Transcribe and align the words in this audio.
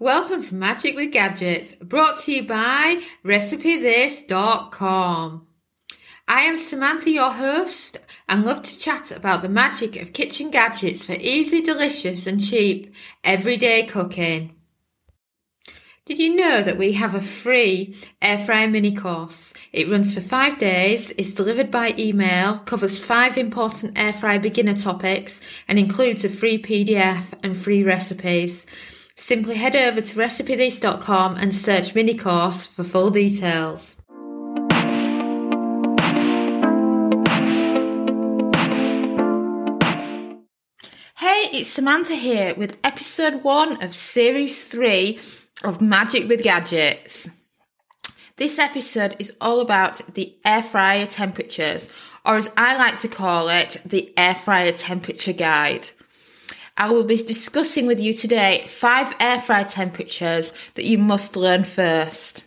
Welcome 0.00 0.42
to 0.42 0.54
Magic 0.56 0.96
with 0.96 1.12
Gadgets, 1.12 1.74
brought 1.74 2.18
to 2.22 2.34
you 2.34 2.42
by 2.42 3.00
RecipeThis.com. 3.24 5.46
I 6.26 6.40
am 6.40 6.56
Samantha, 6.56 7.08
your 7.08 7.30
host, 7.30 7.98
and 8.28 8.44
love 8.44 8.62
to 8.62 8.78
chat 8.80 9.12
about 9.12 9.42
the 9.42 9.48
magic 9.48 10.02
of 10.02 10.12
kitchen 10.12 10.50
gadgets 10.50 11.06
for 11.06 11.12
easy, 11.12 11.62
delicious, 11.62 12.26
and 12.26 12.44
cheap 12.44 12.92
everyday 13.22 13.84
cooking. 13.84 14.55
Did 16.06 16.20
you 16.20 16.36
know 16.36 16.62
that 16.62 16.78
we 16.78 16.92
have 16.92 17.16
a 17.16 17.20
free 17.20 17.96
air 18.22 18.38
fryer 18.38 18.68
mini 18.68 18.94
course? 18.94 19.52
It 19.72 19.90
runs 19.90 20.14
for 20.14 20.20
five 20.20 20.56
days, 20.56 21.10
is 21.10 21.34
delivered 21.34 21.68
by 21.68 21.96
email, 21.98 22.58
covers 22.58 22.96
five 22.96 23.36
important 23.36 23.98
air 23.98 24.12
fryer 24.12 24.38
beginner 24.38 24.78
topics, 24.78 25.40
and 25.66 25.80
includes 25.80 26.24
a 26.24 26.28
free 26.28 26.62
PDF 26.62 27.24
and 27.42 27.56
free 27.56 27.82
recipes. 27.82 28.66
Simply 29.16 29.56
head 29.56 29.74
over 29.74 30.00
to 30.00 30.16
RecipeThis.com 30.16 31.38
and 31.38 31.52
search 31.52 31.92
mini 31.92 32.16
course 32.16 32.64
for 32.64 32.84
full 32.84 33.10
details. 33.10 33.96
Hey, 41.16 41.48
it's 41.52 41.68
Samantha 41.68 42.14
here 42.14 42.54
with 42.54 42.78
episode 42.84 43.42
one 43.42 43.82
of 43.82 43.92
series 43.92 44.68
three 44.68 45.18
of 45.64 45.80
Magic 45.80 46.28
with 46.28 46.42
Gadgets. 46.42 47.28
This 48.36 48.58
episode 48.58 49.16
is 49.18 49.32
all 49.40 49.60
about 49.60 50.14
the 50.14 50.36
air 50.44 50.62
fryer 50.62 51.06
temperatures, 51.06 51.88
or 52.24 52.36
as 52.36 52.50
I 52.56 52.76
like 52.76 52.98
to 53.00 53.08
call 53.08 53.48
it, 53.48 53.80
the 53.84 54.12
air 54.18 54.34
fryer 54.34 54.72
temperature 54.72 55.32
guide. 55.32 55.90
I 56.76 56.92
will 56.92 57.04
be 57.04 57.16
discussing 57.16 57.86
with 57.86 57.98
you 57.98 58.12
today 58.12 58.66
five 58.68 59.14
air 59.18 59.40
fryer 59.40 59.64
temperatures 59.64 60.52
that 60.74 60.84
you 60.84 60.98
must 60.98 61.36
learn 61.36 61.64
first. 61.64 62.44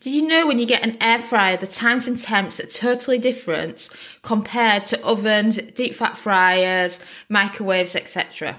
Did 0.00 0.14
you 0.14 0.26
know 0.26 0.46
when 0.46 0.58
you 0.58 0.66
get 0.66 0.84
an 0.86 1.02
air 1.02 1.18
fryer, 1.18 1.56
the 1.56 1.66
times 1.66 2.06
and 2.06 2.20
temps 2.20 2.60
are 2.60 2.66
totally 2.66 3.18
different 3.18 3.88
compared 4.22 4.84
to 4.86 5.02
ovens, 5.02 5.56
deep 5.56 5.94
fat 5.94 6.16
fryers, 6.16 7.00
microwaves, 7.28 7.96
etc. 7.96 8.58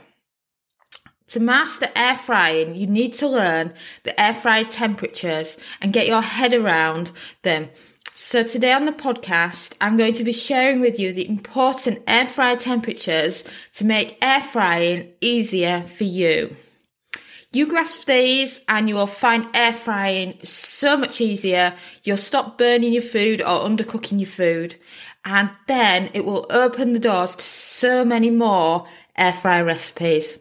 To 1.31 1.39
master 1.39 1.87
air 1.95 2.15
frying, 2.15 2.75
you 2.75 2.87
need 2.87 3.13
to 3.15 3.27
learn 3.27 3.73
the 4.03 4.19
air 4.19 4.33
fryer 4.33 4.63
temperatures 4.63 5.57
and 5.81 5.93
get 5.93 6.07
your 6.07 6.21
head 6.21 6.53
around 6.53 7.11
them 7.43 7.69
so 8.13 8.43
today 8.43 8.73
on 8.73 8.85
the 8.85 8.91
podcast, 8.91 9.73
I'm 9.79 9.97
going 9.97 10.13
to 10.13 10.23
be 10.23 10.33
sharing 10.33 10.79
with 10.79 10.99
you 10.99 11.13
the 11.13 11.27
important 11.27 12.03
air 12.05 12.27
fryer 12.27 12.55
temperatures 12.55 13.43
to 13.73 13.85
make 13.85 14.17
air 14.21 14.41
frying 14.41 15.13
easier 15.21 15.81
for 15.81 16.03
you. 16.03 16.55
You 17.51 17.67
grasp 17.67 18.05
these 18.05 18.61
and 18.67 18.87
you 18.87 18.95
will 18.95 19.07
find 19.07 19.47
air 19.53 19.73
frying 19.73 20.37
so 20.43 20.97
much 20.97 21.19
easier. 21.19 21.73
You'll 22.03 22.17
stop 22.17 22.57
burning 22.57 22.93
your 22.93 23.01
food 23.01 23.41
or 23.41 23.67
undercooking 23.67 24.19
your 24.19 24.27
food. 24.27 24.75
And 25.25 25.49
then 25.67 26.11
it 26.13 26.23
will 26.23 26.45
open 26.49 26.93
the 26.93 26.99
doors 26.99 27.35
to 27.35 27.43
so 27.43 28.05
many 28.05 28.29
more 28.29 28.85
air 29.17 29.33
fryer 29.33 29.65
recipes. 29.65 30.37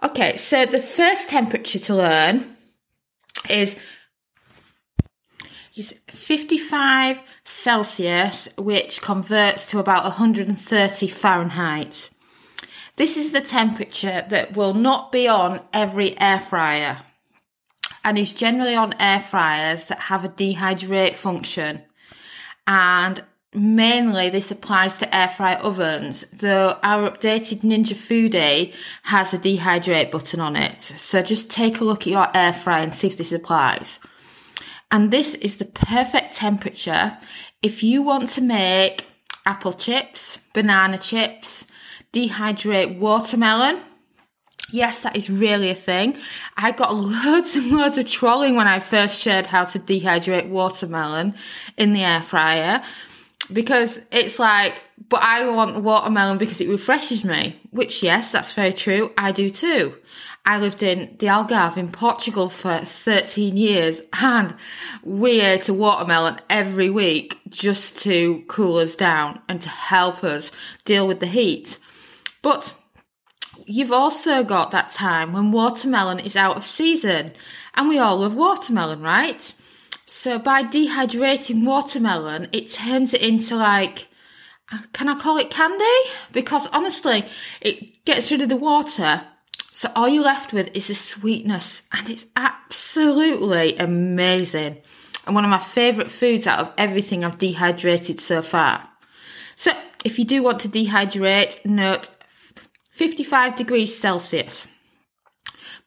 Okay, 0.00 0.36
so 0.36 0.64
the 0.64 0.80
first 0.80 1.28
temperature 1.28 1.78
to 1.80 1.94
learn 1.94 2.44
is 3.50 3.80
is 5.74 6.00
55 6.10 7.22
Celsius, 7.44 8.48
which 8.58 9.00
converts 9.00 9.66
to 9.66 9.78
about 9.78 10.02
130 10.02 11.06
Fahrenheit. 11.08 12.10
This 12.96 13.16
is 13.16 13.30
the 13.30 13.40
temperature 13.40 14.24
that 14.28 14.56
will 14.56 14.74
not 14.74 15.12
be 15.12 15.28
on 15.28 15.60
every 15.72 16.18
air 16.20 16.40
fryer 16.40 16.98
and 18.04 18.18
is 18.18 18.34
generally 18.34 18.74
on 18.74 18.94
air 19.00 19.20
fryers 19.20 19.84
that 19.84 20.00
have 20.00 20.24
a 20.24 20.28
dehydrate 20.28 21.14
function. 21.14 21.82
And 22.66 23.22
mainly 23.54 24.30
this 24.30 24.50
applies 24.50 24.98
to 24.98 25.16
air 25.16 25.28
fry 25.28 25.54
ovens, 25.56 26.24
though 26.32 26.78
our 26.82 27.10
updated 27.10 27.62
Ninja 27.62 27.94
Foodi 27.94 28.74
has 29.04 29.32
a 29.32 29.38
dehydrate 29.38 30.10
button 30.10 30.40
on 30.40 30.56
it. 30.56 30.82
So 30.82 31.22
just 31.22 31.50
take 31.50 31.80
a 31.80 31.84
look 31.84 32.02
at 32.02 32.08
your 32.08 32.28
air 32.36 32.52
fryer 32.52 32.82
and 32.82 32.92
see 32.92 33.06
if 33.06 33.16
this 33.16 33.32
applies. 33.32 34.00
And 34.90 35.10
this 35.10 35.34
is 35.34 35.56
the 35.56 35.64
perfect 35.64 36.34
temperature 36.34 37.16
if 37.62 37.82
you 37.82 38.02
want 38.02 38.28
to 38.30 38.40
make 38.40 39.06
apple 39.44 39.72
chips, 39.72 40.38
banana 40.54 40.98
chips, 40.98 41.66
dehydrate 42.12 42.98
watermelon. 42.98 43.80
Yes, 44.70 45.00
that 45.00 45.16
is 45.16 45.30
really 45.30 45.70
a 45.70 45.74
thing. 45.74 46.18
I 46.56 46.72
got 46.72 46.94
loads 47.24 47.56
and 47.56 47.70
loads 47.70 47.98
of 47.98 48.06
trolling 48.06 48.54
when 48.54 48.68
I 48.68 48.78
first 48.78 49.20
shared 49.20 49.46
how 49.46 49.64
to 49.64 49.78
dehydrate 49.78 50.48
watermelon 50.48 51.34
in 51.76 51.94
the 51.94 52.04
air 52.04 52.22
fryer 52.22 52.82
because 53.52 54.00
it's 54.10 54.38
like, 54.38 54.82
but 55.08 55.22
I 55.22 55.48
want 55.48 55.82
watermelon 55.82 56.38
because 56.38 56.60
it 56.60 56.68
refreshes 56.68 57.24
me, 57.24 57.60
which 57.70 58.02
yes, 58.02 58.30
that's 58.30 58.52
very 58.52 58.72
true. 58.72 59.12
I 59.16 59.32
do 59.32 59.50
too. 59.50 59.94
I 60.44 60.58
lived 60.58 60.82
in 60.82 61.16
the 61.18 61.26
Algarve 61.26 61.76
in 61.76 61.92
Portugal 61.92 62.48
for 62.48 62.78
13 62.78 63.56
years 63.56 64.00
and 64.14 64.54
we 65.02 65.40
ate 65.40 65.68
a 65.68 65.74
watermelon 65.74 66.40
every 66.48 66.88
week 66.88 67.38
just 67.50 67.98
to 68.02 68.44
cool 68.48 68.78
us 68.78 68.94
down 68.94 69.40
and 69.48 69.60
to 69.60 69.68
help 69.68 70.24
us 70.24 70.50
deal 70.84 71.06
with 71.06 71.20
the 71.20 71.26
heat. 71.26 71.78
But 72.40 72.74
you've 73.66 73.92
also 73.92 74.42
got 74.42 74.70
that 74.70 74.90
time 74.90 75.32
when 75.34 75.52
watermelon 75.52 76.18
is 76.18 76.36
out 76.36 76.56
of 76.56 76.64
season 76.64 77.32
and 77.74 77.88
we 77.88 77.98
all 77.98 78.18
love 78.18 78.34
watermelon, 78.34 79.02
right? 79.02 79.52
So 80.10 80.38
by 80.38 80.62
dehydrating 80.62 81.66
watermelon, 81.66 82.48
it 82.50 82.70
turns 82.70 83.12
it 83.12 83.20
into 83.20 83.54
like, 83.56 84.08
uh, 84.72 84.78
can 84.94 85.06
I 85.06 85.14
call 85.14 85.36
it 85.36 85.50
candy? 85.50 85.84
Because 86.32 86.66
honestly, 86.68 87.26
it 87.60 88.06
gets 88.06 88.30
rid 88.30 88.40
of 88.40 88.48
the 88.48 88.56
water. 88.56 89.24
So 89.70 89.92
all 89.94 90.08
you're 90.08 90.24
left 90.24 90.54
with 90.54 90.74
is 90.74 90.86
the 90.86 90.94
sweetness 90.94 91.82
and 91.92 92.08
it's 92.08 92.24
absolutely 92.36 93.76
amazing. 93.76 94.78
And 95.26 95.34
one 95.34 95.44
of 95.44 95.50
my 95.50 95.58
favourite 95.58 96.10
foods 96.10 96.46
out 96.46 96.60
of 96.60 96.72
everything 96.78 97.22
I've 97.22 97.36
dehydrated 97.36 98.18
so 98.18 98.40
far. 98.40 98.88
So 99.56 99.72
if 100.06 100.18
you 100.18 100.24
do 100.24 100.42
want 100.42 100.60
to 100.60 100.70
dehydrate, 100.70 101.66
note 101.66 102.08
55 102.92 103.56
degrees 103.56 104.00
Celsius. 104.00 104.66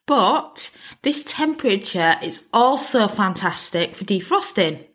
But 0.06 0.70
this 1.02 1.22
temperature 1.24 2.16
is 2.22 2.44
also 2.52 3.08
fantastic 3.08 3.94
for 3.94 4.04
defrosting. 4.04 4.86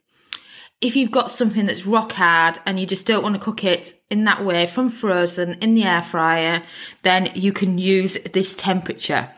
If 0.80 0.96
you've 0.96 1.12
got 1.12 1.32
something 1.32 1.66
that's 1.66 1.88
rock 1.88 2.12
hard 2.12 2.60
and 2.66 2.80
you 2.80 2.86
just 2.86 3.08
don't 3.08 3.24
want 3.24 3.36
to 3.36 3.42
cook 3.42 3.64
it 3.64 4.00
in 4.12 4.26
that 4.26 4.46
way 4.46 4.68
from 4.68 4.90
frozen 4.90 5.54
in 5.54 5.74
the 5.74 5.86
air 5.86 6.04
fryer, 6.04 6.62
then 7.02 7.32
you 7.34 7.52
can 7.52 7.78
use 7.80 8.14
this 8.34 8.56
temperature. 8.56 9.30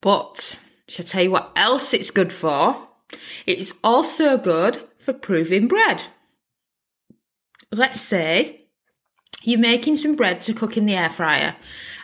But 0.00 0.58
shall 0.88 1.04
I 1.04 1.06
tell 1.06 1.22
you 1.22 1.30
what 1.30 1.52
else 1.54 1.94
it's 1.94 2.10
good 2.10 2.32
for? 2.32 2.76
It's 3.46 3.74
also 3.84 4.36
good 4.36 4.82
for 4.98 5.12
proving 5.12 5.68
bread. 5.68 6.02
Let's 7.70 8.00
say 8.00 8.67
you're 9.42 9.58
making 9.58 9.96
some 9.96 10.16
bread 10.16 10.40
to 10.42 10.52
cook 10.52 10.76
in 10.76 10.86
the 10.86 10.96
air 10.96 11.10
fryer 11.10 11.56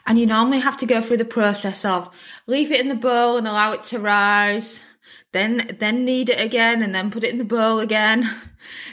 and 0.06 0.18
you 0.18 0.26
normally 0.26 0.60
have 0.60 0.76
to 0.78 0.86
go 0.86 1.00
through 1.00 1.16
the 1.16 1.24
process 1.24 1.84
of 1.84 2.10
leave 2.46 2.70
it 2.70 2.80
in 2.80 2.88
the 2.88 2.94
bowl 2.94 3.36
and 3.36 3.48
allow 3.48 3.72
it 3.72 3.82
to 3.82 3.98
rise, 3.98 4.84
then 5.32 5.76
then 5.78 6.04
knead 6.04 6.28
it 6.28 6.40
again 6.40 6.82
and 6.82 6.94
then 6.94 7.10
put 7.10 7.24
it 7.24 7.32
in 7.32 7.38
the 7.38 7.44
bowl 7.44 7.80
again. 7.80 8.28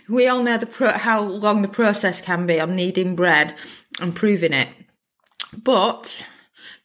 We 0.10 0.28
all 0.28 0.44
know 0.44 0.58
the 0.58 0.66
pro- 0.66 0.98
how 0.98 1.22
long 1.22 1.62
the 1.62 1.70
process 1.70 2.20
can 2.20 2.46
be 2.46 2.60
on 2.60 2.76
kneading 2.76 3.16
bread 3.16 3.56
and 4.02 4.14
proving 4.14 4.52
it. 4.52 4.68
But 5.56 6.26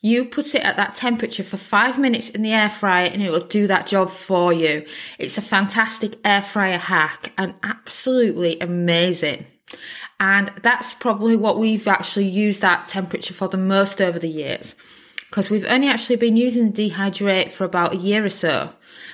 you 0.01 0.25
put 0.25 0.55
it 0.55 0.63
at 0.63 0.77
that 0.77 0.95
temperature 0.95 1.43
for 1.43 1.57
five 1.57 1.99
minutes 1.99 2.29
in 2.31 2.43
the 2.43 2.53
air 2.53 2.71
fryer 2.71 3.07
and 3.07 3.21
it 3.21 3.31
will 3.31 3.41
do 3.41 3.67
that 3.67 3.89
job 3.89 4.11
for 4.11 4.53
you. 4.53 4.87
It's 5.19 5.37
a 5.37 5.43
fantastic 5.43 6.17
air 6.25 6.43
fryer 6.43 6.79
hack 6.79 7.33
and 7.37 7.55
absolutely 7.65 8.61
amazing. 8.61 9.47
And 10.19 10.51
that's 10.63 10.95
probably 10.95 11.37
what 11.37 11.59
we've 11.59 11.87
actually 11.87 12.27
used 12.27 12.63
that 12.63 12.89
temperature 12.89 13.35
for 13.35 13.49
the 13.49 13.57
most 13.57 14.01
over 14.01 14.19
the 14.19 14.29
years. 14.29 14.75
Because 15.29 15.51
we've 15.51 15.67
only 15.67 15.89
actually 15.89 16.17
been 16.17 16.37
using 16.37 16.73
the 16.73 16.91
dehydrate 16.91 17.51
for 17.51 17.65
about 17.65 17.95
a 17.95 17.99
year 17.99 18.25
or 18.25 18.31
so. 18.31 18.71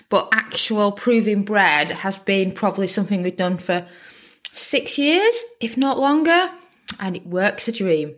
But 0.08 0.28
actual 0.32 0.92
proving 0.92 1.42
bread 1.42 1.90
has 1.90 2.18
been 2.18 2.52
probably 2.52 2.86
something 2.86 3.22
we've 3.22 3.36
done 3.36 3.58
for 3.58 3.86
six 4.54 4.98
years, 4.98 5.34
if 5.60 5.76
not 5.76 5.98
longer. 5.98 6.50
And 7.00 7.16
it 7.16 7.26
works 7.26 7.66
a 7.66 7.72
dream. 7.72 8.14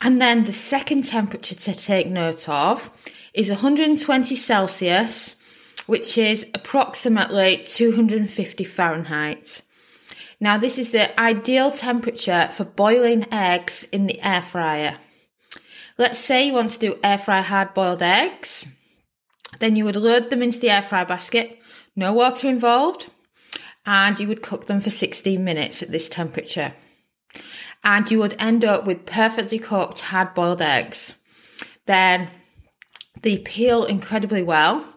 And 0.00 0.20
then 0.20 0.44
the 0.44 0.52
second 0.52 1.06
temperature 1.06 1.54
to 1.54 1.74
take 1.74 2.06
note 2.06 2.48
of 2.48 2.90
is 3.32 3.48
120 3.48 4.36
Celsius, 4.36 5.34
which 5.86 6.18
is 6.18 6.46
approximately 6.54 7.62
250 7.64 8.64
Fahrenheit. 8.64 9.62
Now, 10.44 10.58
this 10.58 10.78
is 10.78 10.90
the 10.90 11.18
ideal 11.18 11.70
temperature 11.70 12.50
for 12.52 12.66
boiling 12.66 13.24
eggs 13.32 13.82
in 13.90 14.04
the 14.04 14.20
air 14.20 14.42
fryer. 14.42 14.98
Let's 15.96 16.18
say 16.18 16.46
you 16.46 16.52
want 16.52 16.72
to 16.72 16.78
do 16.78 16.98
air 17.02 17.16
fry 17.16 17.40
hard 17.40 17.72
boiled 17.72 18.02
eggs. 18.02 18.68
Then 19.58 19.74
you 19.74 19.86
would 19.86 19.96
load 19.96 20.28
them 20.28 20.42
into 20.42 20.58
the 20.60 20.68
air 20.68 20.82
fry 20.82 21.04
basket, 21.04 21.58
no 21.96 22.12
water 22.12 22.46
involved, 22.46 23.06
and 23.86 24.20
you 24.20 24.28
would 24.28 24.42
cook 24.42 24.66
them 24.66 24.82
for 24.82 24.90
16 24.90 25.42
minutes 25.42 25.82
at 25.82 25.90
this 25.90 26.10
temperature. 26.10 26.74
And 27.82 28.10
you 28.10 28.18
would 28.18 28.36
end 28.38 28.66
up 28.66 28.84
with 28.84 29.06
perfectly 29.06 29.58
cooked 29.58 30.00
hard 30.00 30.34
boiled 30.34 30.60
eggs. 30.60 31.16
Then 31.86 32.28
they 33.22 33.38
peel 33.38 33.86
incredibly 33.86 34.42
well. 34.42 34.93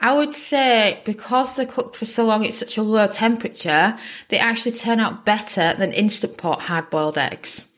I 0.00 0.14
would 0.14 0.32
say 0.32 1.02
because 1.04 1.56
they're 1.56 1.66
cooked 1.66 1.96
for 1.96 2.06
so 2.06 2.24
long 2.24 2.44
at 2.46 2.54
such 2.54 2.78
a 2.78 2.82
low 2.82 3.06
temperature, 3.06 3.98
they 4.28 4.38
actually 4.38 4.72
turn 4.72 4.98
out 4.98 5.26
better 5.26 5.74
than 5.74 5.92
instant 5.92 6.38
pot 6.38 6.62
hard 6.62 6.88
boiled 6.88 7.18
eggs. 7.18 7.68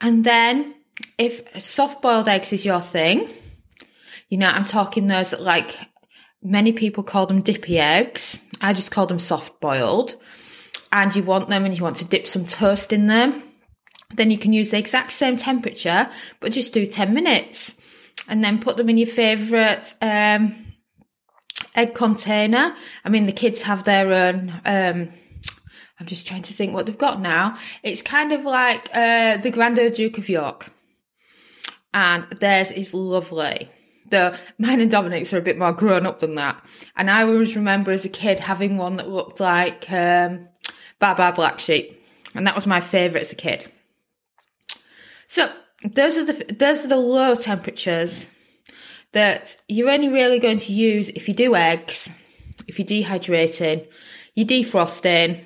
And 0.00 0.24
then 0.24 0.74
if 1.18 1.62
soft 1.62 2.02
boiled 2.02 2.28
eggs 2.28 2.52
is 2.52 2.64
your 2.64 2.80
thing, 2.80 3.28
you 4.28 4.38
know, 4.38 4.46
I'm 4.46 4.64
talking 4.64 5.08
those 5.08 5.30
that 5.30 5.42
like 5.42 5.76
many 6.42 6.72
people 6.72 7.02
call 7.02 7.26
them 7.26 7.42
dippy 7.42 7.78
eggs. 7.78 8.46
I 8.60 8.72
just 8.72 8.92
call 8.92 9.06
them 9.06 9.18
soft 9.18 9.60
boiled. 9.60 10.14
And 10.92 11.14
you 11.14 11.22
want 11.22 11.48
them 11.48 11.64
and 11.64 11.76
you 11.76 11.82
want 11.84 11.96
to 11.96 12.04
dip 12.04 12.26
some 12.26 12.46
toast 12.46 12.92
in 12.92 13.06
them. 13.06 13.42
Then 14.14 14.30
you 14.30 14.38
can 14.38 14.52
use 14.52 14.70
the 14.70 14.78
exact 14.78 15.12
same 15.12 15.36
temperature, 15.36 16.08
but 16.40 16.52
just 16.52 16.74
do 16.74 16.86
10 16.86 17.14
minutes 17.14 17.76
and 18.28 18.42
then 18.42 18.60
put 18.60 18.76
them 18.76 18.88
in 18.88 18.98
your 18.98 19.06
favourite 19.06 19.94
um, 20.02 20.54
egg 21.74 21.94
container. 21.94 22.74
I 23.04 23.08
mean, 23.08 23.26
the 23.26 23.32
kids 23.32 23.62
have 23.62 23.84
their 23.84 24.12
own. 24.12 24.50
Um, 24.64 25.08
I'm 25.98 26.06
just 26.06 26.26
trying 26.26 26.42
to 26.42 26.52
think 26.52 26.72
what 26.72 26.86
they've 26.86 26.96
got 26.96 27.20
now. 27.20 27.58
It's 27.82 28.02
kind 28.02 28.32
of 28.32 28.44
like 28.44 28.88
uh, 28.94 29.36
the 29.36 29.50
Grande 29.50 29.92
Duke 29.92 30.18
of 30.18 30.28
York, 30.28 30.66
and 31.92 32.26
theirs 32.40 32.70
is 32.70 32.94
lovely. 32.94 33.68
The 34.08 34.36
mine 34.58 34.80
and 34.80 34.90
Dominic's 34.90 35.32
are 35.32 35.38
a 35.38 35.42
bit 35.42 35.58
more 35.58 35.72
grown 35.72 36.06
up 36.06 36.20
than 36.20 36.34
that, 36.36 36.64
and 36.96 37.10
I 37.10 37.22
always 37.22 37.54
remember 37.54 37.90
as 37.90 38.04
a 38.04 38.08
kid 38.08 38.40
having 38.40 38.76
one 38.76 38.96
that 38.96 39.08
looked 39.08 39.40
like 39.40 39.90
um, 39.92 40.48
Baa 40.98 41.14
Baa 41.14 41.32
Black 41.32 41.58
Sheep, 41.58 42.02
and 42.34 42.46
that 42.46 42.54
was 42.54 42.66
my 42.66 42.80
favourite 42.80 43.22
as 43.22 43.32
a 43.32 43.36
kid. 43.36 43.70
So 45.26 45.52
those 45.84 46.16
are 46.16 46.24
the 46.24 46.54
those 46.54 46.84
are 46.84 46.88
the 46.88 46.96
low 46.96 47.34
temperatures 47.34 48.30
that 49.12 49.56
you're 49.68 49.90
only 49.90 50.08
really 50.08 50.38
going 50.38 50.58
to 50.58 50.72
use 50.72 51.08
if 51.10 51.28
you 51.28 51.34
do 51.34 51.54
eggs, 51.54 52.10
if 52.66 52.78
you're 52.78 52.86
dehydrating, 52.86 53.86
you're 54.34 54.46
defrosting, 54.46 55.40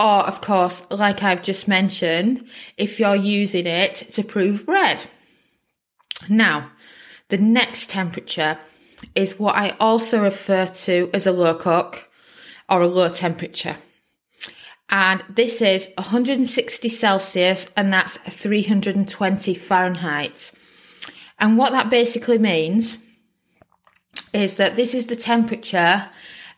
or 0.00 0.26
of 0.26 0.40
course, 0.40 0.90
like 0.90 1.22
I've 1.22 1.42
just 1.42 1.68
mentioned, 1.68 2.48
if 2.76 2.98
you're 2.98 3.14
using 3.14 3.66
it 3.66 3.94
to 4.12 4.24
prove 4.24 4.66
bread. 4.66 5.04
Now, 6.28 6.70
the 7.28 7.38
next 7.38 7.90
temperature 7.90 8.58
is 9.14 9.38
what 9.38 9.56
I 9.56 9.76
also 9.78 10.22
refer 10.22 10.66
to 10.66 11.10
as 11.12 11.26
a 11.26 11.32
low 11.32 11.54
cook 11.54 12.08
or 12.68 12.82
a 12.82 12.88
low 12.88 13.08
temperature. 13.08 13.76
And 14.88 15.22
this 15.28 15.62
is 15.62 15.88
160 15.96 16.88
Celsius 16.88 17.66
and 17.76 17.92
that's 17.92 18.16
320 18.16 19.54
Fahrenheit. 19.54 20.52
And 21.40 21.56
what 21.56 21.72
that 21.72 21.90
basically 21.90 22.38
means 22.38 22.98
is 24.32 24.58
that 24.58 24.76
this 24.76 24.94
is 24.94 25.06
the 25.06 25.16
temperature 25.16 26.08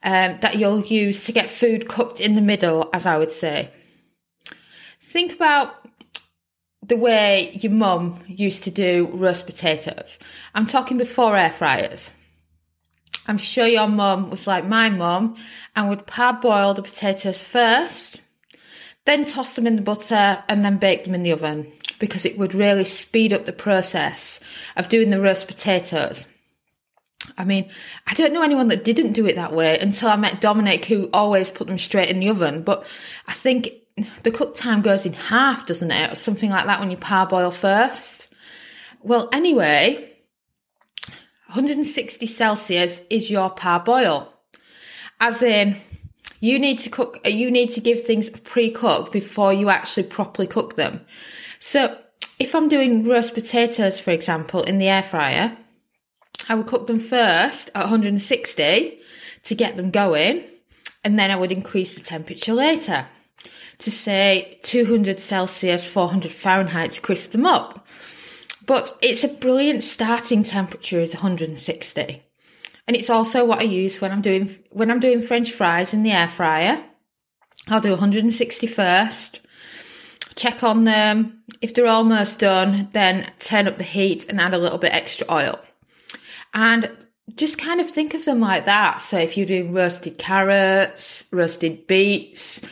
um, 0.02 0.38
that 0.40 0.56
you'll 0.56 0.84
use 0.84 1.25
to 1.25 1.32
get 1.32 1.50
food 1.50 1.88
cooked 1.88 2.20
in 2.20 2.34
the 2.34 2.40
middle, 2.43 2.90
as 2.93 3.06
I 3.06 3.17
would 3.17 3.31
say. 3.31 3.70
Think 5.00 5.32
about 5.32 5.87
the 6.82 6.96
way 6.96 7.50
your 7.55 7.73
mum 7.73 8.20
used 8.26 8.64
to 8.64 8.70
do 8.70 9.08
roast 9.12 9.46
potatoes. 9.46 10.19
I'm 10.55 10.67
talking 10.67 10.99
before 10.99 11.37
air 11.37 11.50
fryers. 11.50 12.11
I'm 13.29 13.38
sure 13.38 13.69
your 13.69 13.87
mum 13.87 14.31
was 14.31 14.49
like 14.49 14.67
my 14.67 14.88
mum 14.88 15.37
and 15.76 15.88
would 15.88 16.08
parboil 16.08 16.75
the 16.75 16.82
potatoes 16.82 17.40
first, 17.40 18.23
then 19.05 19.25
toss 19.25 19.52
them 19.52 19.69
in 19.69 19.76
the 19.76 19.82
butter 19.82 20.43
and 20.49 20.64
then 20.64 20.79
bake 20.79 21.05
them 21.05 21.14
in 21.14 21.23
the 21.23 21.31
oven 21.31 21.70
because 22.03 22.25
it 22.25 22.37
would 22.37 22.53
really 22.53 22.85
speed 22.85 23.33
up 23.33 23.45
the 23.45 23.53
process 23.53 24.41
of 24.75 24.89
doing 24.89 25.11
the 25.11 25.21
roast 25.21 25.47
potatoes. 25.47 26.27
I 27.39 27.45
mean, 27.45 27.71
I 28.09 28.15
don't 28.15 28.33
know 28.33 28.43
anyone 28.43 28.67
that 28.69 28.83
didn't 28.83 29.13
do 29.13 29.25
it 29.25 29.37
that 29.37 29.53
way 29.53 29.79
until 29.79 30.09
I 30.09 30.17
met 30.17 30.41
Dominic, 30.41 30.85
who 30.87 31.09
always 31.13 31.53
put 31.53 31.69
them 31.69 31.79
straight 31.79 32.09
in 32.09 32.19
the 32.19 32.29
oven. 32.29 32.65
But 32.65 32.85
I 33.29 33.33
think 33.33 33.71
the 34.25 34.33
cook 34.33 34.57
time 34.57 34.83
goes 34.83 35.07
in 35.07 35.13
half, 35.13 35.65
doesn't 35.65 35.93
it? 35.93 36.11
Or 36.11 36.17
something 36.17 36.51
like 36.51 36.67
that 36.67 36.81
when 36.81 36.91
you 36.91 36.97
parboil 36.97 37.53
first. 37.53 38.35
Well, 39.01 39.29
anyway, 39.33 40.05
160 41.47 42.27
Celsius 42.27 43.01
is 43.11 43.31
your 43.31 43.49
parboil. 43.49 44.29
As 45.21 45.41
in, 45.41 45.77
you 46.41 46.59
need 46.59 46.81
to 46.81 46.91
cook, 46.91 47.21
you 47.25 47.49
need 47.49 47.71
to 47.71 47.81
give 47.81 48.01
things 48.01 48.29
pre-cooked 48.29 49.13
before 49.13 49.53
you 49.53 49.71
actually 49.71 50.09
properly 50.09 50.49
cook 50.49 50.75
them. 50.75 51.07
So 51.64 51.97
if 52.41 52.56
I'm 52.56 52.67
doing 52.67 53.06
roast 53.06 53.35
potatoes, 53.35 54.00
for 54.00 54.11
example, 54.11 54.64
in 54.64 54.79
the 54.79 54.88
air 54.88 55.03
fryer, 55.03 55.56
I 56.49 56.56
would 56.56 56.67
cook 56.67 56.88
them 56.88 56.99
first 56.99 57.70
at 57.73 57.82
160 57.82 58.99
to 59.44 59.55
get 59.55 59.76
them 59.76 59.93
going, 59.93 60.43
and 61.05 61.17
then 61.17 61.31
I 61.31 61.37
would 61.37 61.53
increase 61.53 61.94
the 61.94 62.00
temperature 62.00 62.53
later 62.53 63.06
to 63.79 63.91
say 63.93 64.59
200 64.62 65.20
Celsius, 65.20 65.88
400 65.88 66.32
Fahrenheit 66.32 66.93
to 66.93 67.00
crisp 67.00 67.31
them 67.31 67.47
up. 67.47 67.87
But 68.67 68.99
it's 69.00 69.23
a 69.23 69.29
brilliant 69.29 69.85
starting 69.85 70.43
temperature 70.43 70.99
is 70.99 71.15
160. 71.15 72.23
And 72.88 72.97
it's 72.97 73.08
also 73.08 73.44
what 73.44 73.61
I 73.61 73.65
use 73.65 74.00
when 74.00 74.11
I'm 74.11 74.20
doing 74.20 74.58
when 74.70 74.91
I'm 74.91 74.99
doing 74.99 75.23
french 75.23 75.53
fries 75.53 75.94
in 75.94 76.03
the 76.03 76.11
air 76.11 76.26
fryer. 76.26 76.82
I'll 77.69 77.81
do 77.81 77.91
160 77.91 78.67
first 78.67 79.47
check 80.34 80.62
on 80.62 80.84
them. 80.84 81.43
If 81.61 81.75
they're 81.75 81.87
almost 81.87 82.38
done, 82.38 82.88
then 82.93 83.31
turn 83.38 83.69
up 83.69 83.79
the 83.79 83.84
heat 83.84 84.29
and 84.29 84.40
add 84.40 84.55
a 84.55 84.58
little 84.58 84.79
bit 84.79 84.93
extra 84.93 85.26
oil. 85.31 85.61
And 86.55 86.90
just 87.34 87.58
kind 87.58 87.81
of 87.81 87.88
think 87.88 88.14
of 88.14 88.25
them 88.25 88.40
like 88.40 88.65
that. 88.65 89.01
So 89.01 89.19
if 89.19 89.36
you're 89.36 89.46
doing 89.46 89.72
roasted 89.72 90.19
carrots, 90.19 91.24
roasted 91.32 91.86
beets, 91.86 92.62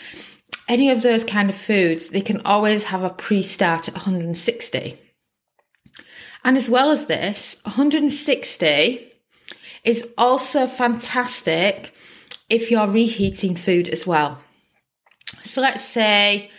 any 0.69 0.90
of 0.90 1.02
those 1.02 1.25
kind 1.25 1.50
of 1.50 1.57
foods, 1.57 2.11
they 2.11 2.21
can 2.21 2.43
always 2.45 2.85
have 2.85 3.02
a 3.02 3.11
pre-start 3.11 3.88
at 3.88 3.95
160. 3.95 4.97
And 6.45 6.57
as 6.57 6.71
well 6.71 6.90
as 6.90 7.07
this, 7.07 7.57
160 7.64 9.07
is 9.85 10.09
also 10.17 10.67
fantastic 10.67 11.95
if 12.49 12.71
you're 12.71 12.87
reheating 12.87 13.57
food 13.57 13.88
as 13.88 14.07
well. 14.07 14.38
So 15.43 15.61
let's 15.61 15.85
say 15.85 16.50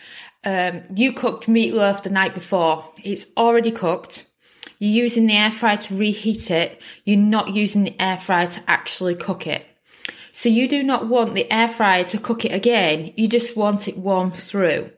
um, 0.44 0.82
you 0.94 1.12
cooked 1.12 1.46
meatloaf 1.46 2.02
the 2.02 2.10
night 2.10 2.34
before. 2.34 2.84
It's 3.04 3.26
already 3.36 3.70
cooked. 3.70 4.24
You're 4.78 5.04
using 5.04 5.26
the 5.26 5.36
air 5.36 5.52
fryer 5.52 5.76
to 5.76 5.96
reheat 5.96 6.50
it. 6.50 6.80
You're 7.04 7.16
not 7.18 7.54
using 7.54 7.84
the 7.84 8.00
air 8.00 8.18
fryer 8.18 8.48
to 8.48 8.62
actually 8.66 9.14
cook 9.14 9.46
it. 9.46 9.64
So 10.32 10.48
you 10.48 10.66
do 10.66 10.82
not 10.82 11.06
want 11.06 11.34
the 11.34 11.50
air 11.52 11.68
fryer 11.68 12.04
to 12.04 12.18
cook 12.18 12.44
it 12.44 12.52
again. 12.52 13.12
You 13.16 13.28
just 13.28 13.56
want 13.56 13.86
it 13.86 13.98
warm 13.98 14.32
through. 14.32 14.90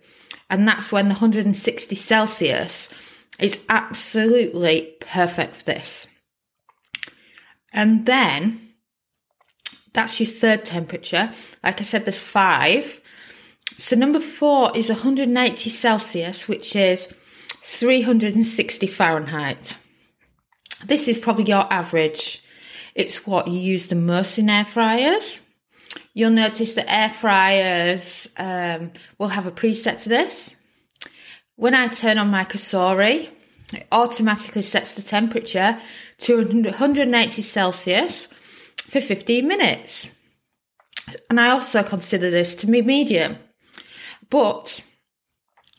And 0.49 0.67
that's 0.67 0.93
when 0.93 1.09
the 1.09 1.15
160 1.15 1.95
Celsius 1.97 2.93
is 3.39 3.59
absolutely 3.69 4.95
perfect 5.01 5.57
for 5.57 5.65
this. 5.65 6.07
And 7.73 8.07
then 8.07 8.61
that's 9.93 10.21
your 10.21 10.29
third 10.29 10.65
temperature. 10.65 11.31
Like 11.63 11.81
I 11.81 11.85
said, 11.85 12.05
there's 12.05 12.21
five. 12.21 13.01
So 13.77 13.97
number 13.97 14.21
four 14.21 14.77
is 14.77 14.89
180 14.89 15.71
Celsius, 15.71 16.49
which 16.49 16.77
is 16.77 17.07
360 17.63 18.87
Fahrenheit. 18.87 19.77
This 20.85 21.09
is 21.09 21.19
probably 21.19 21.45
your 21.45 21.67
average. 21.73 22.43
It's 22.95 23.27
what 23.27 23.49
you 23.49 23.59
use 23.59 23.89
the 23.89 23.97
most 23.97 24.39
in 24.39 24.49
air 24.49 24.65
fryers. 24.65 25.41
You'll 26.13 26.31
notice 26.31 26.75
that 26.75 26.93
air 26.93 27.11
fryers 27.11 28.29
um, 28.37 28.93
will 29.19 29.29
have 29.29 29.47
a 29.47 29.51
preset 29.51 30.03
to 30.03 30.09
this. 30.09 30.57
When 31.57 31.75
I 31.75 31.89
turn 31.89 32.19
on 32.19 32.29
my 32.29 32.45
Cosori, 32.45 33.29
it 33.73 33.87
automatically 33.91 34.63
sets 34.63 34.95
the 34.95 35.03
temperature 35.03 35.79
to 36.19 36.45
180 36.45 37.43
Celsius 37.43 38.27
for 38.77 39.01
15 39.01 39.47
minutes. 39.47 40.15
And 41.29 41.41
I 41.41 41.51
also 41.51 41.83
consider 41.83 42.31
this 42.31 42.55
to 42.57 42.67
be 42.67 42.83
medium. 42.83 43.37
But 44.35 44.85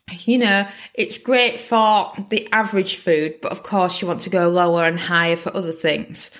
you 0.09 0.37
know, 0.37 0.65
it's 0.93 1.17
great 1.17 1.59
for 1.59 2.13
the 2.29 2.47
average 2.53 2.95
food, 2.95 3.41
but 3.41 3.51
of 3.51 3.63
course 3.63 4.01
you 4.01 4.07
want 4.07 4.21
to 4.21 4.29
go 4.29 4.47
lower 4.47 4.85
and 4.85 4.97
higher 4.97 5.35
for 5.35 5.53
other 5.53 5.73
things. 5.73 6.31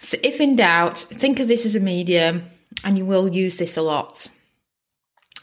So 0.00 0.16
if 0.24 0.40
in 0.40 0.56
doubt, 0.56 0.98
think 0.98 1.38
of 1.38 1.46
this 1.46 1.64
as 1.64 1.76
a 1.76 1.80
medium 1.80 2.42
and 2.82 2.98
you 2.98 3.06
will 3.06 3.28
use 3.28 3.58
this 3.58 3.76
a 3.76 3.82
lot. 3.82 4.26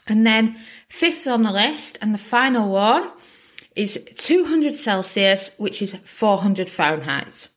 And 0.06 0.26
then 0.26 0.56
fifth 0.90 1.26
on 1.26 1.40
the 1.40 1.50
list 1.50 1.96
and 2.02 2.12
the 2.12 2.18
final 2.18 2.70
one 2.70 3.10
is 3.74 3.98
200 4.18 4.74
Celsius, 4.74 5.50
which 5.56 5.80
is 5.80 5.94
400 6.04 6.68
Fahrenheit. 6.68 7.48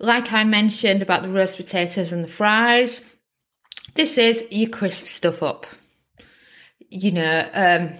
Like 0.00 0.32
I 0.32 0.42
mentioned 0.42 1.02
about 1.02 1.22
the 1.22 1.30
roast 1.30 1.56
potatoes 1.56 2.12
and 2.12 2.24
the 2.24 2.28
fries, 2.28 3.00
this 3.94 4.18
is 4.18 4.44
you 4.50 4.68
crisp 4.68 5.06
stuff 5.06 5.40
up. 5.40 5.66
You 6.90 7.12
know, 7.12 7.48
um, 7.54 7.90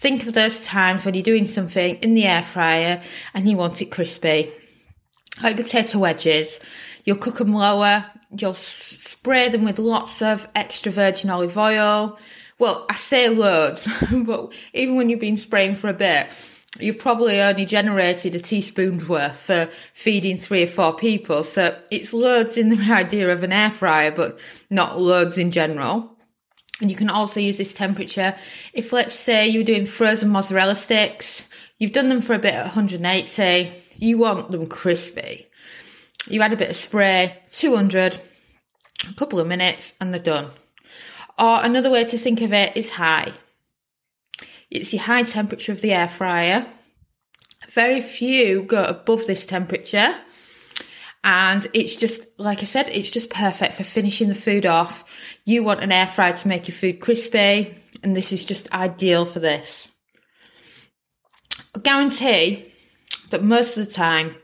think 0.00 0.26
of 0.26 0.32
those 0.32 0.60
times 0.60 1.04
when 1.04 1.12
you're 1.14 1.22
doing 1.22 1.44
something 1.44 1.96
in 1.96 2.14
the 2.14 2.24
air 2.24 2.42
fryer 2.42 3.02
and 3.34 3.48
you 3.48 3.56
want 3.56 3.82
it 3.82 3.90
crispy. 3.90 4.50
Like 5.42 5.56
potato 5.56 5.98
wedges, 5.98 6.58
you'll 7.04 7.18
cook 7.18 7.36
them 7.36 7.52
lower, 7.52 8.06
you'll 8.36 8.54
spray 8.54 9.50
them 9.50 9.64
with 9.64 9.78
lots 9.78 10.22
of 10.22 10.48
extra 10.54 10.90
virgin 10.90 11.30
olive 11.30 11.56
oil. 11.56 12.18
Well, 12.58 12.86
I 12.88 12.94
say 12.94 13.28
loads, 13.28 13.88
but 14.12 14.52
even 14.72 14.96
when 14.96 15.10
you've 15.10 15.20
been 15.20 15.36
spraying 15.36 15.74
for 15.74 15.88
a 15.88 15.94
bit, 15.94 16.28
you've 16.78 16.98
probably 16.98 17.40
only 17.40 17.64
generated 17.64 18.34
a 18.34 18.40
teaspoon's 18.40 19.08
worth 19.08 19.36
for 19.36 19.68
feeding 19.92 20.38
three 20.38 20.62
or 20.62 20.66
four 20.66 20.94
people. 20.94 21.44
So 21.44 21.78
it's 21.90 22.14
loads 22.14 22.56
in 22.56 22.70
the 22.70 22.76
idea 22.92 23.30
of 23.30 23.42
an 23.42 23.52
air 23.52 23.70
fryer, 23.70 24.10
but 24.10 24.38
not 24.70 24.98
loads 24.98 25.36
in 25.36 25.50
general. 25.50 26.09
And 26.80 26.90
you 26.90 26.96
can 26.96 27.10
also 27.10 27.40
use 27.40 27.58
this 27.58 27.74
temperature 27.74 28.34
if, 28.72 28.92
let's 28.92 29.12
say, 29.12 29.46
you're 29.46 29.64
doing 29.64 29.86
frozen 29.86 30.30
mozzarella 30.30 30.74
sticks, 30.74 31.46
you've 31.78 31.92
done 31.92 32.08
them 32.08 32.22
for 32.22 32.34
a 32.34 32.38
bit 32.38 32.54
at 32.54 32.64
180, 32.64 33.72
you 33.96 34.18
want 34.18 34.50
them 34.50 34.66
crispy. 34.66 35.46
You 36.26 36.40
add 36.42 36.52
a 36.52 36.56
bit 36.56 36.70
of 36.70 36.76
spray, 36.76 37.38
200, 37.50 38.20
a 39.08 39.14
couple 39.14 39.40
of 39.40 39.46
minutes, 39.46 39.92
and 40.00 40.12
they're 40.12 40.22
done. 40.22 40.50
Or 41.38 41.62
another 41.62 41.90
way 41.90 42.04
to 42.04 42.18
think 42.18 42.40
of 42.40 42.52
it 42.52 42.76
is 42.76 42.90
high. 42.90 43.32
It's 44.70 44.92
your 44.92 45.02
high 45.02 45.22
temperature 45.24 45.72
of 45.72 45.80
the 45.80 45.92
air 45.92 46.08
fryer. 46.08 46.66
Very 47.68 48.00
few 48.00 48.62
go 48.62 48.82
above 48.82 49.26
this 49.26 49.44
temperature. 49.44 50.16
And 51.22 51.66
it's 51.74 51.96
just, 51.96 52.26
like 52.38 52.60
I 52.60 52.64
said, 52.64 52.88
it's 52.88 53.10
just 53.10 53.30
perfect 53.30 53.74
for 53.74 53.84
finishing 53.84 54.28
the 54.28 54.34
food 54.34 54.64
off. 54.64 55.04
You 55.44 55.62
want 55.62 55.82
an 55.82 55.92
air 55.92 56.06
fryer 56.06 56.32
to 56.32 56.48
make 56.48 56.66
your 56.66 56.74
food 56.74 57.00
crispy, 57.00 57.74
and 58.02 58.16
this 58.16 58.32
is 58.32 58.44
just 58.44 58.72
ideal 58.72 59.26
for 59.26 59.38
this. 59.38 59.90
I 61.74 61.80
guarantee 61.80 62.64
that 63.28 63.44
most 63.44 63.76
of 63.76 63.84
the 63.84 63.92
time 63.92 64.34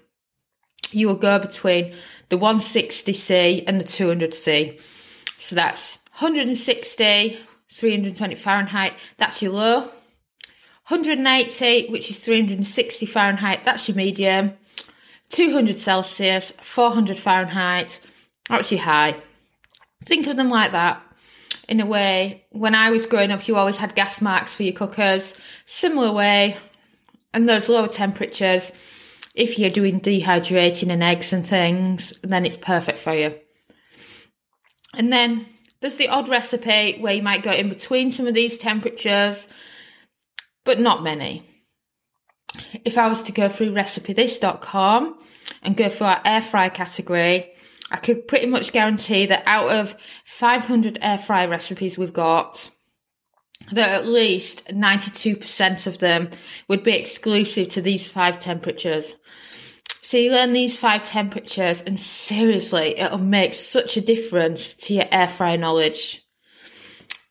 you 0.90 1.08
will 1.08 1.14
go 1.14 1.38
between 1.38 1.94
the 2.28 2.38
160C 2.38 3.64
and 3.66 3.80
the 3.80 3.84
200C. 3.84 4.80
So 5.38 5.56
that's 5.56 5.98
160, 6.18 7.38
320 7.70 8.34
Fahrenheit, 8.34 8.92
that's 9.16 9.42
your 9.42 9.52
low. 9.52 9.80
180, 10.88 11.88
which 11.90 12.10
is 12.10 12.18
360 12.20 13.06
Fahrenheit, 13.06 13.64
that's 13.64 13.88
your 13.88 13.96
medium. 13.96 14.52
200 15.30 15.78
Celsius, 15.78 16.52
400 16.62 17.18
Fahrenheit, 17.18 18.00
your 18.48 18.80
high. 18.80 19.16
Think 20.04 20.26
of 20.26 20.36
them 20.36 20.48
like 20.48 20.72
that. 20.72 21.02
In 21.68 21.80
a 21.80 21.86
way, 21.86 22.44
when 22.50 22.74
I 22.74 22.90
was 22.90 23.06
growing 23.06 23.32
up, 23.32 23.48
you 23.48 23.56
always 23.56 23.78
had 23.78 23.94
gas 23.94 24.20
marks 24.20 24.54
for 24.54 24.62
your 24.62 24.72
cookers. 24.72 25.34
Similar 25.64 26.12
way, 26.12 26.56
and 27.34 27.48
those 27.48 27.68
lower 27.68 27.88
temperatures, 27.88 28.72
if 29.34 29.58
you're 29.58 29.70
doing 29.70 30.00
dehydrating 30.00 30.90
and 30.90 31.02
eggs 31.02 31.32
and 31.32 31.46
things, 31.46 32.12
then 32.22 32.46
it's 32.46 32.56
perfect 32.56 32.98
for 32.98 33.14
you. 33.14 33.34
And 34.94 35.12
then 35.12 35.44
there's 35.80 35.96
the 35.96 36.08
odd 36.08 36.28
recipe 36.28 36.98
where 37.00 37.14
you 37.14 37.22
might 37.22 37.42
go 37.42 37.50
in 37.50 37.68
between 37.68 38.10
some 38.10 38.26
of 38.26 38.34
these 38.34 38.56
temperatures 38.56 39.48
but 40.66 40.80
not 40.80 41.02
many. 41.02 41.42
If 42.84 42.98
I 42.98 43.08
was 43.08 43.22
to 43.24 43.32
go 43.32 43.48
through 43.48 43.72
recipethis.com 43.72 45.18
and 45.62 45.76
go 45.76 45.88
for 45.88 46.04
our 46.04 46.20
air 46.24 46.40
fry 46.40 46.68
category, 46.68 47.52
I 47.90 47.96
could 47.96 48.26
pretty 48.26 48.46
much 48.46 48.72
guarantee 48.72 49.26
that 49.26 49.44
out 49.46 49.70
of 49.70 49.96
500 50.24 50.98
air 51.00 51.18
fry 51.18 51.46
recipes 51.46 51.96
we've 51.96 52.12
got, 52.12 52.70
that 53.72 53.90
at 53.90 54.06
least 54.06 54.66
92% 54.68 55.86
of 55.86 55.98
them 55.98 56.30
would 56.68 56.82
be 56.82 56.96
exclusive 56.96 57.68
to 57.70 57.82
these 57.82 58.06
five 58.06 58.38
temperatures. 58.38 59.16
So 60.02 60.16
you 60.16 60.30
learn 60.30 60.52
these 60.52 60.76
five 60.76 61.02
temperatures 61.02 61.82
and 61.82 61.98
seriously, 61.98 62.98
it'll 62.98 63.18
make 63.18 63.54
such 63.54 63.96
a 63.96 64.00
difference 64.00 64.74
to 64.76 64.94
your 64.94 65.06
air 65.10 65.28
fry 65.28 65.56
knowledge. 65.56 66.24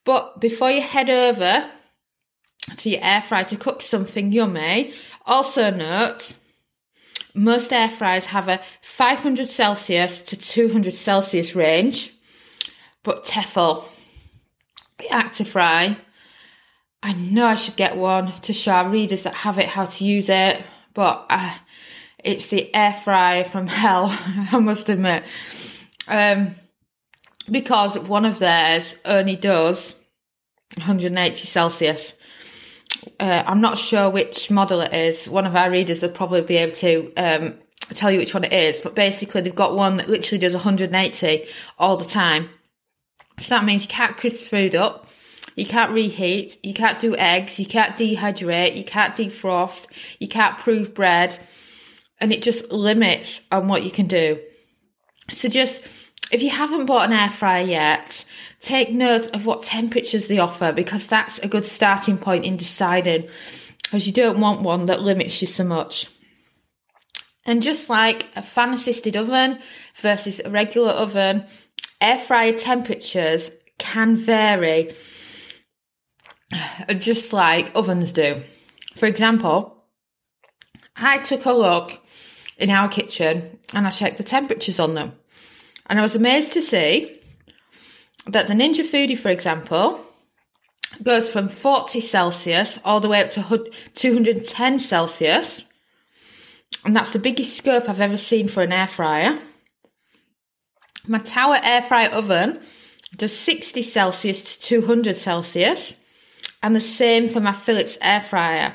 But 0.03 0.39
before 0.41 0.72
you 0.72 0.82
head 0.82 1.10
over 1.10 1.70
to 2.77 2.89
your 2.89 3.00
air 3.03 3.22
fryer 3.22 3.44
to 3.46 3.58
cook 3.58 3.82
something 3.82 4.32
yummy. 4.32 4.94
Also 5.25 5.72
note, 5.72 6.36
most 7.34 7.74
air 7.74 7.89
fryers 7.89 8.27
have 8.27 8.48
a 8.48 8.62
500 8.82 9.48
Celsius 9.48 10.22
to 10.24 10.38
200 10.38 10.94
Celsius 10.94 11.55
range, 11.55 12.12
but 13.03 13.24
Tefal, 13.24 13.86
the 14.98 15.05
Actifry, 15.05 15.98
I 17.03 17.13
know 17.13 17.46
I 17.46 17.55
should 17.55 17.75
get 17.75 17.98
one 17.98 18.32
to 18.34 18.53
show 18.53 18.72
our 18.72 18.89
readers 18.89 19.24
that 19.24 19.36
have 19.36 19.60
it 19.60 19.67
how 19.67 19.86
to 19.86 20.05
use 20.05 20.29
it, 20.29 20.63
but 20.94 21.25
uh, 21.29 21.55
it's 22.24 22.48
the 22.48 22.74
air 22.74 22.94
fryer 22.94 23.44
from 23.44 23.67
hell, 23.82 24.08
I 24.51 24.60
must 24.60 24.89
admit. 24.89 25.24
Um, 26.08 26.55
because 27.50 28.00
one 28.00 28.25
of 28.25 28.39
theirs 28.39 28.98
only 29.05 29.36
does 29.36 29.94
180 30.77 31.36
Celsius 31.36 32.13
uh, 33.19 33.43
I'm 33.45 33.62
not 33.62 33.77
sure 33.77 34.09
which 34.09 34.51
model 34.51 34.81
it 34.81 34.93
is. 34.93 35.29
One 35.29 35.45
of 35.45 35.55
our 35.55 35.69
readers 35.69 36.01
will 36.01 36.09
probably 36.09 36.41
be 36.41 36.57
able 36.57 36.75
to 36.75 37.13
um, 37.15 37.53
tell 37.93 38.12
you 38.12 38.19
which 38.19 38.33
one 38.33 38.43
it 38.43 38.53
is. 38.53 38.81
But 38.81 38.95
basically, 38.95 39.41
they've 39.41 39.55
got 39.55 39.75
one 39.75 39.97
that 39.97 40.09
literally 40.09 40.39
does 40.39 40.53
180 40.53 41.45
all 41.77 41.97
the 41.97 42.05
time. 42.05 42.50
So 43.38 43.50
that 43.50 43.65
means 43.65 43.83
you 43.83 43.89
can't 43.89 44.15
crisp 44.15 44.43
food 44.43 44.75
up, 44.75 45.07
you 45.55 45.65
can't 45.65 45.91
reheat, 45.91 46.57
you 46.63 46.74
can't 46.74 47.00
do 47.00 47.15
eggs, 47.17 47.59
you 47.59 47.65
can't 47.65 47.97
dehydrate, 47.97 48.77
you 48.77 48.85
can't 48.85 49.15
defrost, 49.15 49.88
you 50.19 50.27
can't 50.27 50.57
prove 50.57 50.93
bread, 50.93 51.38
and 52.19 52.31
it 52.31 52.41
just 52.41 52.71
limits 52.71 53.41
on 53.51 53.67
what 53.67 53.83
you 53.83 53.91
can 53.91 54.07
do. 54.07 54.39
So 55.29 55.50
just 55.50 55.85
if 56.32 56.41
you 56.41 56.50
haven't 56.50 56.86
bought 56.86 57.08
an 57.08 57.13
air 57.13 57.29
fryer 57.29 57.63
yet, 57.63 58.25
take 58.60 58.91
note 58.91 59.34
of 59.36 59.46
what 59.46 59.62
temperatures 59.62 60.27
they 60.27 60.39
offer 60.39 60.72
because 60.72 61.08
that's 61.08 61.39
a 61.39 61.48
good 61.48 61.65
starting 61.65 62.17
point 62.17 62.46
in 62.46 62.58
deciding, 62.58 63.27
as 63.91 64.08
you 64.08 64.13
don't 64.13 64.39
want 64.39 64.62
one 64.62 64.86
that 64.88 65.01
limits 65.01 65.41
you 65.41 65.48
so 65.48 65.63
much. 65.63 66.10
And 67.46 67.62
just 67.62 67.89
like 67.89 68.27
a 68.36 68.41
fan 68.41 68.74
assisted 68.74 69.15
oven 69.15 69.60
versus 69.96 70.41
a 70.44 70.50
regular 70.50 70.91
oven, 70.91 71.46
air 72.01 72.17
fryer 72.17 72.53
temperatures 72.53 73.51
can 73.77 74.17
vary 74.17 74.91
just 76.98 77.34
like 77.34 77.75
ovens 77.75 78.12
do. 78.12 78.41
For 78.96 79.05
example, 79.05 79.84
I 80.96 81.20
took 81.20 81.46
a 81.46 81.51
look 81.51 82.00
in 82.58 82.70
our 82.70 82.88
kitchen 82.88 83.60
and 83.74 83.86
I 83.86 83.89
checked 83.89 84.17
the 84.17 84.24
temperatures 84.24 84.79
on 84.79 84.94
them. 84.94 85.13
And 85.88 86.00
I 86.00 86.01
was 86.01 86.15
amazed 86.15 86.54
to 86.54 86.62
see 86.62 87.20
that 88.27 88.48
the 88.48 88.54
Ninja 88.54 88.84
Foodi, 88.84 89.18
for 89.18 89.30
example, 89.30 90.00
goes 91.04 91.30
from 91.30 91.48
40 91.48 92.00
Celsius 92.00 92.80
all 92.84 93.00
the 93.00 93.10
way 93.10 93.22
up 93.22 93.30
to 93.32 93.72
210 93.94 94.80
Celsius. 94.80 95.65
And 96.84 96.96
that's 96.96 97.12
the 97.12 97.20
biggest 97.20 97.56
scope 97.56 97.88
I've 97.88 98.01
ever 98.01 98.18
seen 98.18 98.48
for 98.48 98.63
an 98.63 98.72
air 98.72 98.88
fryer. 98.88 99.38
My 101.08 101.20
Tower 101.20 101.58
air 101.63 101.82
fryer 101.82 102.10
oven 102.10 102.60
does 103.15 103.38
60 103.38 103.82
Celsius 103.82 104.58
to 104.58 104.62
200 104.62 105.15
Celsius. 105.15 105.98
And 106.63 106.75
the 106.75 106.82
same 106.82 107.30
for 107.30 107.39
my 107.39 107.54
Philips 107.54 107.98
air 108.01 108.22
fryer. 108.22 108.74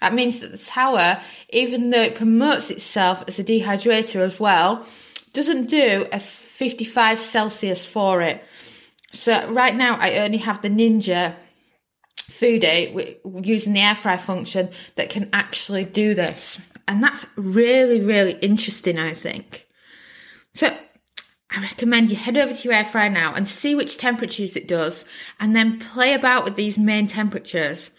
That 0.00 0.14
means 0.14 0.40
that 0.40 0.50
the 0.50 0.58
Tower, 0.58 1.20
even 1.50 1.90
though 1.90 2.02
it 2.02 2.16
promotes 2.16 2.70
itself 2.70 3.22
as 3.28 3.38
a 3.38 3.44
dehydrator 3.44 4.20
as 4.20 4.40
well, 4.40 4.84
doesn't 5.32 5.66
do 5.66 6.06
a 6.12 6.18
55 6.58 7.20
Celsius 7.20 7.86
for 7.86 8.20
it. 8.20 8.42
So 9.12 9.48
right 9.52 9.76
now 9.76 9.94
I 9.94 10.18
only 10.18 10.38
have 10.38 10.60
the 10.60 10.68
Ninja 10.68 11.36
Foodi 12.22 13.46
using 13.46 13.74
the 13.74 13.80
air 13.80 13.94
fry 13.94 14.16
function 14.16 14.70
that 14.96 15.08
can 15.08 15.30
actually 15.32 15.84
do 15.84 16.14
this. 16.14 16.68
And 16.88 17.00
that's 17.00 17.26
really, 17.36 18.00
really 18.00 18.32
interesting, 18.40 18.98
I 18.98 19.14
think. 19.14 19.68
So 20.52 20.76
I 21.48 21.60
recommend 21.62 22.10
you 22.10 22.16
head 22.16 22.36
over 22.36 22.52
to 22.52 22.68
your 22.68 22.76
air 22.76 22.84
fryer 22.84 23.08
now 23.08 23.34
and 23.34 23.46
see 23.46 23.76
which 23.76 23.96
temperatures 23.96 24.56
it 24.56 24.66
does 24.66 25.04
and 25.38 25.54
then 25.54 25.78
play 25.78 26.12
about 26.12 26.44
with 26.44 26.56
these 26.56 26.76
main 26.76 27.06
temperatures. 27.06 27.92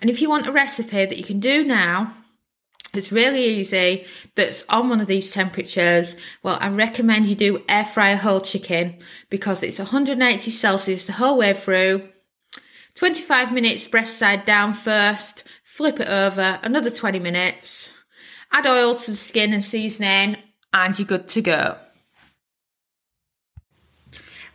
And 0.00 0.08
if 0.08 0.22
you 0.22 0.30
want 0.30 0.46
a 0.46 0.52
recipe 0.52 1.04
that 1.04 1.18
you 1.18 1.24
can 1.24 1.38
do 1.38 1.62
now, 1.62 2.14
it's 2.96 3.12
really 3.12 3.44
easy, 3.44 4.06
that's 4.34 4.64
on 4.68 4.88
one 4.88 5.00
of 5.00 5.06
these 5.06 5.30
temperatures, 5.30 6.16
well, 6.42 6.58
I 6.60 6.68
recommend 6.68 7.26
you 7.26 7.34
do 7.34 7.62
air 7.68 7.84
fryer 7.84 8.16
whole 8.16 8.40
chicken 8.40 8.98
because 9.30 9.62
it's 9.62 9.78
180 9.78 10.50
Celsius 10.50 11.06
the 11.06 11.12
whole 11.12 11.38
way 11.38 11.54
through. 11.54 12.08
25 12.94 13.52
minutes 13.52 13.86
breast 13.88 14.18
side 14.18 14.44
down 14.44 14.72
first, 14.72 15.44
flip 15.62 16.00
it 16.00 16.08
over, 16.08 16.58
another 16.62 16.90
20 16.90 17.18
minutes, 17.18 17.90
add 18.52 18.66
oil 18.66 18.94
to 18.94 19.10
the 19.10 19.16
skin 19.16 19.52
and 19.52 19.64
seasoning, 19.64 20.36
and 20.72 20.98
you're 20.98 21.06
good 21.06 21.28
to 21.28 21.42
go. 21.42 21.76